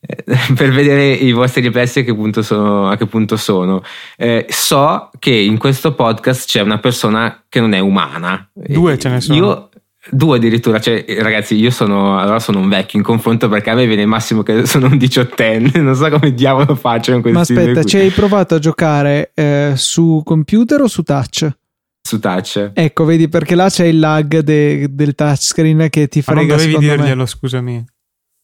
[0.00, 0.24] eh,
[0.54, 2.88] per vedere i vostri riflessi a che punto sono.
[2.88, 3.82] A che punto sono.
[4.16, 8.48] Eh, so che in questo podcast c'è una persona che non è umana.
[8.52, 9.38] Due ce ne sono.
[9.38, 9.68] Io,
[10.10, 13.86] due addirittura, cioè, ragazzi, io sono, allora sono un vecchio in confronto perché a me
[13.86, 17.60] viene il massimo che sono un diciottenne, non so come diavolo faccio con questi Ma
[17.60, 21.50] aspetta, ci hai provato a giocare eh, su computer o su touch?
[22.06, 22.70] Su touch.
[22.74, 26.40] Ecco, vedi perché là c'è il lag de, del touchscreen che ti frega.
[26.40, 27.26] Ma non dovevi dirglielo, me.
[27.26, 27.84] scusami.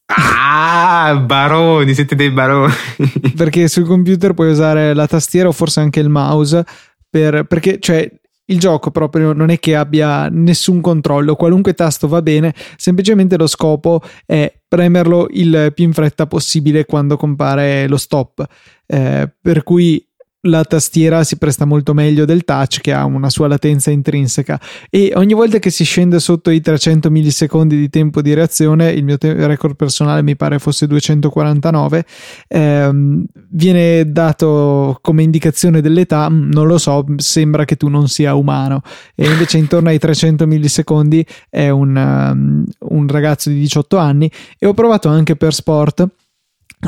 [0.06, 2.72] Ah, baroni, siete dei baroni.
[3.36, 6.64] perché sul computer puoi usare la tastiera o forse anche il mouse
[7.08, 8.10] per, perché cioè
[8.46, 13.46] il gioco proprio non è che abbia nessun controllo, qualunque tasto va bene, semplicemente lo
[13.46, 18.44] scopo è premerlo il più in fretta possibile quando compare lo stop.
[18.86, 20.04] Eh, per cui
[20.42, 24.58] la tastiera si presta molto meglio del touch che ha una sua latenza intrinseca.
[24.88, 29.04] E ogni volta che si scende sotto i 300 millisecondi di tempo di reazione il
[29.04, 32.04] mio te- record personale mi pare fosse 249
[32.48, 38.34] ehm, viene dato come indicazione dell'età mm, non lo so sembra che tu non sia
[38.34, 38.82] umano.
[39.14, 44.66] E invece intorno ai 300 millisecondi è un, um, un ragazzo di 18 anni e
[44.66, 46.08] ho provato anche per sport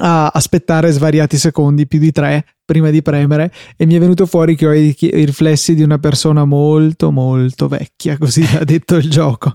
[0.01, 4.57] a aspettare svariati secondi, più di tre, prima di premere, e mi è venuto fuori
[4.57, 9.53] che ho i, riflessi di una persona molto, molto vecchia, così ha detto il gioco.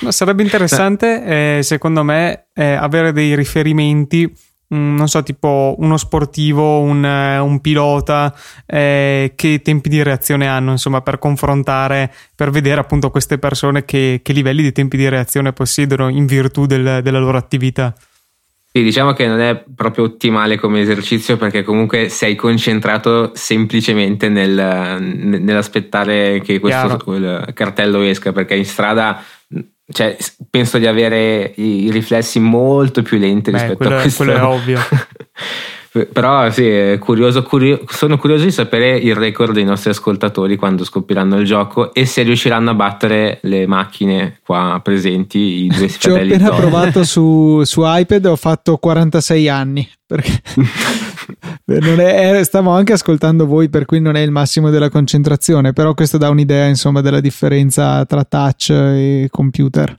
[0.00, 4.30] Ma sarebbe interessante, eh, secondo me, eh, avere dei riferimenti
[4.74, 8.34] mm, non so, tipo uno sportivo, un, eh, un pilota,
[8.66, 14.20] eh, che tempi di reazione hanno, insomma, per confrontare, per vedere appunto queste persone che,
[14.22, 17.94] che livelli di tempi di reazione possiedono in virtù del, della loro attività.
[18.76, 24.98] Sì, diciamo che non è proprio ottimale come esercizio perché comunque sei concentrato semplicemente nel,
[25.00, 26.98] nell'aspettare che questo
[27.54, 29.22] cartello esca perché in strada
[29.92, 30.16] cioè,
[30.50, 34.24] penso di avere i riflessi molto più lenti Beh, rispetto quello, a questo.
[34.24, 34.80] Quello è ovvio.
[36.12, 41.38] Però sì, curioso, curio- sono curioso di sapere il record dei nostri ascoltatori quando scopriranno
[41.38, 46.16] il gioco e se riusciranno a battere le macchine qua presenti, i due Ci ho
[46.16, 46.58] appena Zone.
[46.58, 49.88] provato su, su iPad, ho fatto 46 anni.
[50.04, 50.42] Perché
[51.64, 56.18] è, stavo anche ascoltando voi, per cui non è il massimo della concentrazione, però questo
[56.18, 59.96] dà un'idea insomma della differenza tra touch e computer.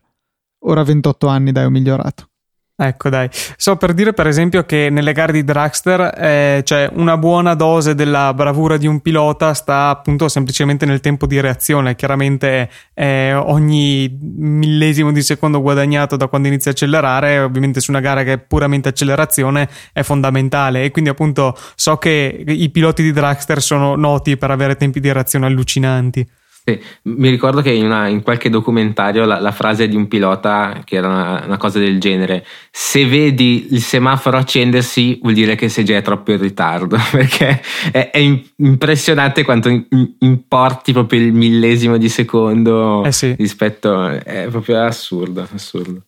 [0.65, 2.31] Ora 28 anni, dai, ho migliorato.
[2.77, 7.15] Ecco dai, so per dire per esempio che nelle gare di dragster eh, cioè una
[7.15, 12.69] buona dose della bravura di un pilota sta appunto semplicemente nel tempo di reazione, chiaramente
[12.93, 18.23] eh, ogni millesimo di secondo guadagnato da quando inizia a accelerare, ovviamente su una gara
[18.23, 20.83] che è puramente accelerazione è fondamentale.
[20.83, 25.09] E quindi appunto so che i piloti di dragster sono noti per avere tempi di
[25.13, 26.27] reazione allucinanti.
[26.67, 30.81] Sì, mi ricordo che in, una, in qualche documentario la, la, frase di un pilota,
[30.83, 35.69] che era una, una, cosa del genere, se vedi il semaforo accendersi vuol dire che
[35.69, 39.69] sei già troppo in ritardo, perché è, è impressionante quanto
[40.17, 43.35] importi proprio il millesimo di secondo eh sì.
[43.37, 46.01] rispetto, è proprio assurdo, assurdo.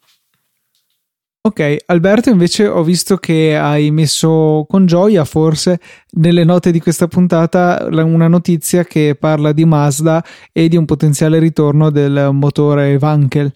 [1.47, 5.79] Ok, Alberto invece ho visto che hai messo con gioia forse
[6.17, 11.39] nelle note di questa puntata una notizia che parla di Mazda e di un potenziale
[11.39, 13.49] ritorno del motore Wankel.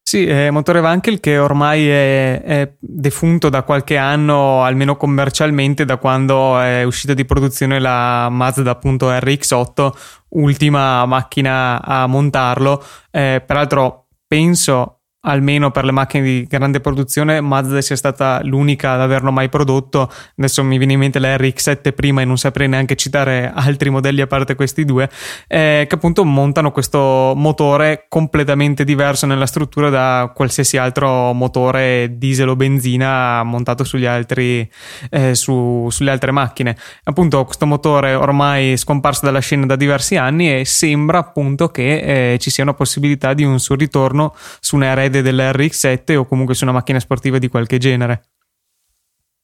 [0.00, 5.96] Sì, è motore Wankel che ormai è, è, defunto da qualche anno, almeno commercialmente, da
[5.96, 9.90] quando è uscita di produzione la Mazda appunto RX8,
[10.28, 12.80] ultima macchina a montarlo.
[13.10, 14.95] Eh, peraltro penso
[15.26, 20.10] almeno per le macchine di grande produzione, Mazda sia stata l'unica ad averlo mai prodotto.
[20.36, 24.20] Adesso mi viene in mente la RX7 prima e non saprei neanche citare altri modelli
[24.20, 25.08] a parte questi due,
[25.48, 32.48] eh, che appunto montano questo motore completamente diverso nella struttura da qualsiasi altro motore diesel
[32.48, 34.68] o benzina montato sugli altri,
[35.10, 36.76] eh, su, sulle altre macchine.
[37.04, 42.38] Appunto, questo motore ormai scomparso dalla scena da diversi anni e sembra appunto che eh,
[42.38, 46.54] ci sia una possibilità di un suo ritorno su un erede sede dell'RX7 o comunque
[46.54, 48.22] su una macchina sportiva di qualche genere.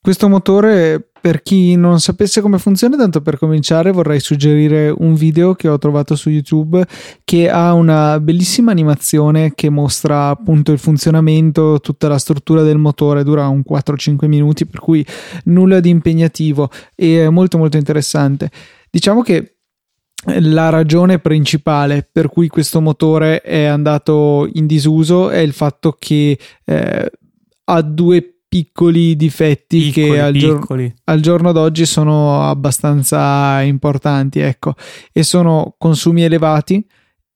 [0.00, 5.54] Questo motore, per chi non sapesse come funziona, tanto per cominciare vorrei suggerire un video
[5.54, 6.84] che ho trovato su YouTube
[7.22, 13.22] che ha una bellissima animazione che mostra appunto il funzionamento, tutta la struttura del motore,
[13.22, 15.06] dura un 4-5 minuti, per cui
[15.44, 18.50] nulla di impegnativo e molto molto interessante.
[18.90, 19.58] Diciamo che
[20.24, 26.38] la ragione principale per cui questo motore è andato in disuso è il fatto che
[26.64, 27.10] eh,
[27.64, 30.86] ha due piccoli difetti piccoli, che al, piccoli.
[30.86, 34.74] Gior- al, giorno d'oggi sono abbastanza importanti ecco
[35.10, 36.84] e sono consumi elevati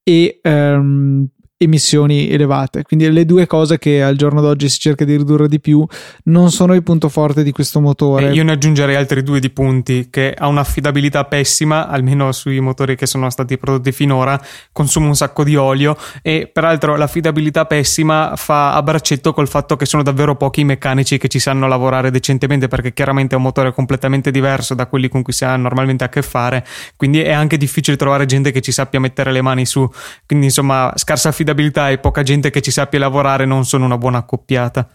[0.03, 1.27] e ehm,
[1.59, 2.83] emissioni elevate.
[2.83, 5.87] Quindi le due cose che al giorno d'oggi si cerca di ridurre di più
[6.25, 8.29] non sono il punto forte di questo motore.
[8.29, 12.95] E io ne aggiungerei altri due di punti che ha un'affidabilità pessima, almeno sui motori
[12.95, 14.39] che sono stati prodotti finora,
[14.71, 19.87] consuma un sacco di olio e peraltro l'affidabilità pessima fa a braccetto col fatto che
[19.87, 23.73] sono davvero pochi i meccanici che ci sanno lavorare decentemente perché chiaramente è un motore
[23.73, 26.67] completamente diverso da quelli con cui si ha normalmente a che fare,
[26.97, 29.89] quindi è anche difficile trovare gente che ci sappia mettere le mani su.
[30.27, 33.99] Quindi insomma, scarsa affidabilità affidabilità e poca gente che ci sappia lavorare non sono una
[33.99, 34.89] buona accoppiata.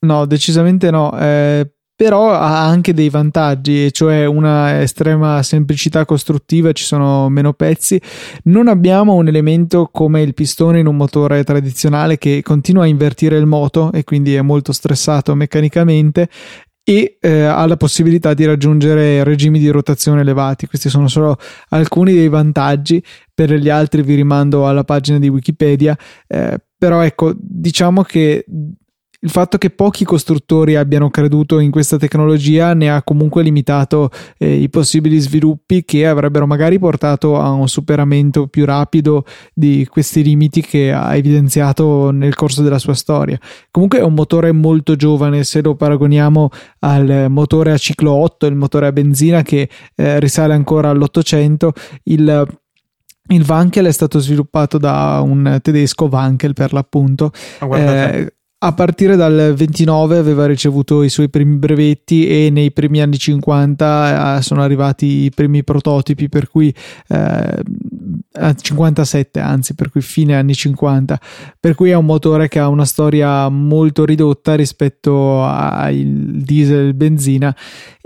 [0.00, 1.16] No, decisamente no.
[1.18, 8.00] Eh, però ha anche dei vantaggi, cioè una estrema semplicità costruttiva, ci sono meno pezzi.
[8.44, 13.36] Non abbiamo un elemento come il pistone in un motore tradizionale che continua a invertire
[13.36, 16.28] il moto e quindi è molto stressato meccanicamente
[16.84, 20.66] e eh, ha la possibilità di raggiungere regimi di rotazione elevati.
[20.66, 21.36] Questi sono solo
[21.68, 27.32] alcuni dei vantaggi, per gli altri vi rimando alla pagina di Wikipedia, eh, però ecco,
[27.36, 28.44] diciamo che
[29.24, 34.54] il fatto che pochi costruttori abbiano creduto in questa tecnologia ne ha comunque limitato eh,
[34.54, 40.60] i possibili sviluppi che avrebbero magari portato a un superamento più rapido di questi limiti
[40.60, 43.38] che ha evidenziato nel corso della sua storia.
[43.70, 46.48] Comunque è un motore molto giovane se lo paragoniamo
[46.80, 51.72] al motore a ciclo 8, il motore a benzina che eh, risale ancora all'Ottocento.
[52.04, 52.60] Il
[53.28, 57.30] il Wankel è stato sviluppato da un tedesco, Wankel per l'appunto.
[57.72, 58.34] Eh,
[58.64, 64.36] a partire dal 29 aveva ricevuto i suoi primi brevetti e nei primi anni 50
[64.36, 66.72] eh, sono arrivati i primi prototipi per cui
[67.08, 67.62] eh,
[68.60, 71.20] 57 anzi per cui fine anni 50
[71.58, 76.94] per cui è un motore che ha una storia molto ridotta rispetto al diesel e
[76.94, 77.56] benzina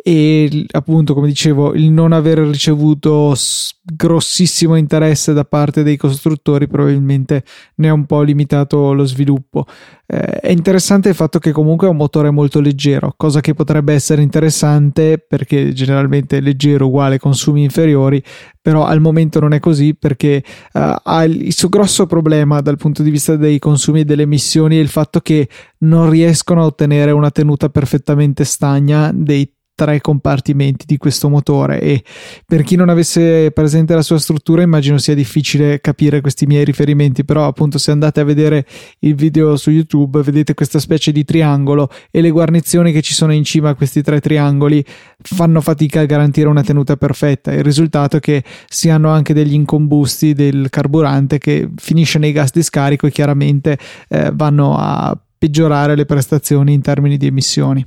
[0.09, 3.35] e appunto come dicevo il non aver ricevuto
[3.83, 7.43] grossissimo interesse da parte dei costruttori probabilmente
[7.77, 9.67] ne ha un po' limitato lo sviluppo.
[10.07, 13.95] Eh, è interessante il fatto che comunque è un motore molto leggero cosa che potrebbe
[13.95, 18.23] essere interessante perché generalmente leggero uguale consumi inferiori
[18.63, 20.45] però al momento non è così perché
[20.75, 24.77] uh, ha il suo grosso problema dal punto di vista dei consumi e delle emissioni
[24.77, 25.49] è il fatto che
[25.79, 32.03] non riescono a ottenere una tenuta perfettamente stagna dei tre compartimenti di questo motore e
[32.47, 37.27] per chi non avesse presente la sua struttura immagino sia difficile capire questi miei riferimenti
[37.27, 38.67] però appunto se andate a vedere
[39.01, 43.35] il video su youtube vedete questa specie di triangolo e le guarnizioni che ci sono
[43.35, 44.83] in cima a questi tre triangoli
[45.19, 47.53] fanno fatica a garantire una tenuta perfetta.
[47.53, 52.51] Il risultato è che si hanno anche degli incombusti del carburante che finisce nei gas
[52.51, 57.87] di scarico e chiaramente eh, vanno a peggiorare le prestazioni in termini di emissioni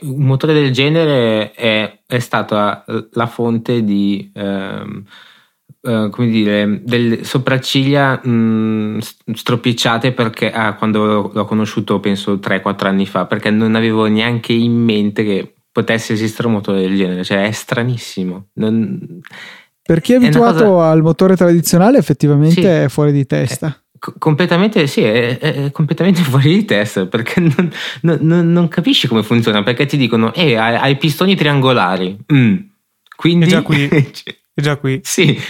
[0.00, 5.04] un motore del genere è, è stata la fonte di, ehm,
[5.82, 9.00] eh, come dire, delle sopracciglia mh,
[9.34, 14.72] stropicciate perché ah, quando l'ho conosciuto penso 3-4 anni fa, perché non avevo neanche in
[14.72, 18.46] mente che potesse esistere un motore del genere, cioè è stranissimo.
[18.54, 19.20] Non...
[19.82, 20.90] Per chi è abituato è cosa...
[20.90, 22.66] al motore tradizionale effettivamente sì.
[22.66, 23.83] è fuori di testa.
[24.18, 27.72] Completamente sì, è, è, completamente fuori di testa perché non,
[28.20, 29.62] non, non, capisci come funziona.
[29.62, 32.16] Perché ti dicono, eh, hai, hai pistoni triangolari.
[32.32, 32.56] Mm.
[33.16, 33.88] Quindi, è già qui.
[33.88, 35.00] è già qui.
[35.02, 35.40] sì,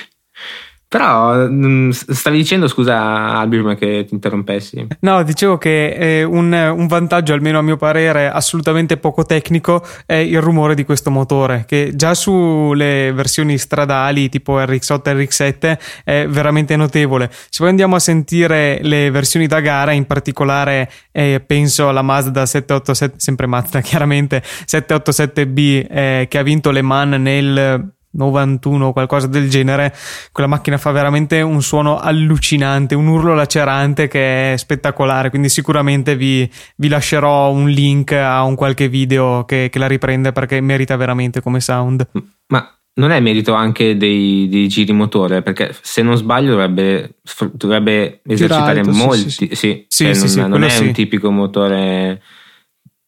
[0.95, 2.97] però mm, stavi dicendo, scusa
[3.37, 4.87] Albi, prima che ti interrompessi.
[5.01, 10.15] No, dicevo che eh, un, un, vantaggio, almeno a mio parere, assolutamente poco tecnico è
[10.15, 16.27] il rumore di questo motore, che già sulle versioni stradali tipo RX8 e RX7 è
[16.29, 17.29] veramente notevole.
[17.29, 22.47] Se poi andiamo a sentire le versioni da gara, in particolare eh, penso alla Mazda
[22.47, 29.27] 787, sempre Mazda chiaramente, 787B eh, che ha vinto Le Mans nel 91 o qualcosa
[29.27, 29.95] del genere,
[30.33, 36.17] quella macchina fa veramente un suono allucinante, un urlo lacerante che è spettacolare, quindi sicuramente
[36.17, 40.97] vi, vi lascerò un link a un qualche video che, che, la riprende perché merita
[40.97, 42.07] veramente come sound.
[42.47, 47.17] Ma non è merito anche dei, dei giri motore, perché se non sbaglio dovrebbe,
[47.53, 49.57] dovrebbe esercitare alto, molti, sì, sì.
[49.57, 52.23] sì, sì, cioè sì non, non è un tipico motore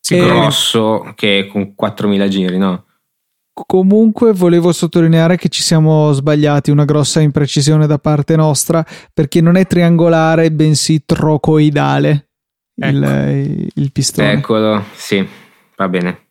[0.09, 2.86] grosso che con 4000 giri, no?
[3.65, 8.85] Comunque volevo sottolineare che ci siamo sbagliati, una grossa imprecisione da parte nostra,
[9.15, 12.29] perché non è triangolare, bensì trocoidale
[12.75, 12.95] ecco.
[12.95, 14.33] il, il pistone.
[14.33, 15.27] Eccolo, sì,
[15.77, 16.27] va bene.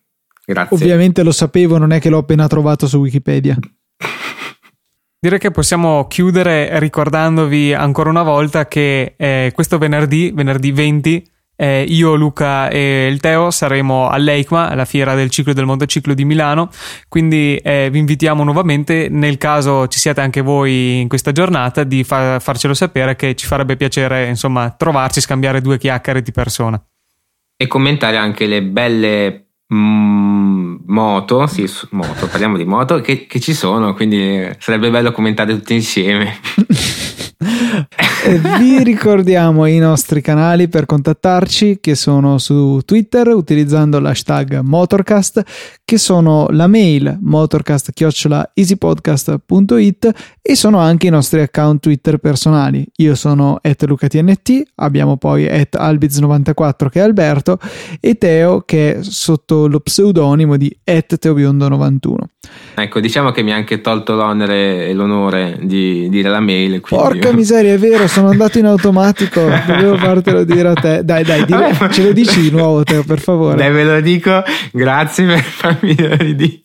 [0.46, 0.76] Grazie.
[0.76, 3.58] Ovviamente lo sapevo, non è che l'ho appena trovato su Wikipedia.
[5.20, 11.86] Direi che possiamo chiudere ricordandovi ancora una volta che eh, questo venerdì, venerdì 20, eh,
[11.88, 16.70] io, Luca e il Teo saremo all'EICMA, alla fiera del ciclo del motociclo di Milano,
[17.08, 22.04] quindi eh, vi invitiamo nuovamente, nel caso ci siate anche voi in questa giornata, di
[22.04, 26.84] fa- farcelo sapere che ci farebbe piacere insomma trovarci, scambiare due chiacchiere di persona.
[27.58, 33.54] E commentare anche le belle mm, moto, sì, moto, parliamo di moto, che, che ci
[33.54, 36.40] sono, quindi sarebbe bello commentare tutti insieme.
[38.60, 45.44] Vi ricordiamo i nostri canali per contattarci che sono su Twitter utilizzando l'hashtag Motorcast,
[45.84, 50.12] che sono la mail motorcast-easypodcast.it
[50.42, 52.86] e sono anche i nostri account Twitter personali.
[52.98, 57.58] Io sono lucatnt, abbiamo poi albiz94 che è Alberto
[58.00, 62.16] e Teo che è sotto lo pseudonimo di teobiondo91.
[62.76, 66.80] Ecco, diciamo che mi ha anche tolto l'onere e l'onore di dire la mail.
[66.82, 67.06] Quindi...
[67.06, 71.04] Porca miseria, è vero, sono andato in automatico, dovevo fartelo dire a te.
[71.04, 73.58] Dai, dai, dire, Vabbè, ce lo dici di nuovo, Teo, per favore.
[73.58, 76.64] Dai, ve lo dico, grazie per farmi dire.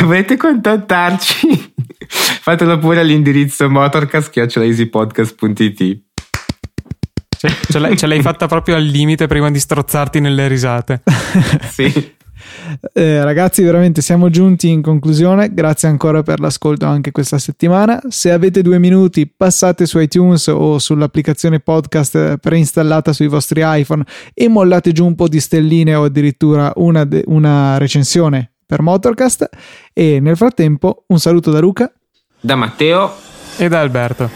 [0.00, 1.72] Dovete contattarci.
[2.06, 6.02] Fatelo pure all'indirizzo motorcast.easypodcast.it
[7.68, 11.02] ce, l'hai, ce l'hai fatta proprio al limite prima di strozzarti nelle risate.
[11.70, 12.12] sì.
[12.92, 15.52] Eh, ragazzi, veramente siamo giunti in conclusione.
[15.52, 18.00] Grazie ancora per l'ascolto anche questa settimana.
[18.08, 24.48] Se avete due minuti, passate su iTunes o sull'applicazione podcast preinstallata sui vostri iPhone e
[24.48, 29.48] mollate giù un po' di stelline o addirittura una, de- una recensione per Motorcast.
[29.92, 31.92] E nel frattempo, un saluto da Luca,
[32.40, 33.14] da Matteo
[33.56, 34.30] e da Alberto.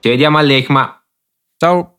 [0.00, 1.01] Ci vediamo all'ECMA.
[1.62, 1.94] Ciao.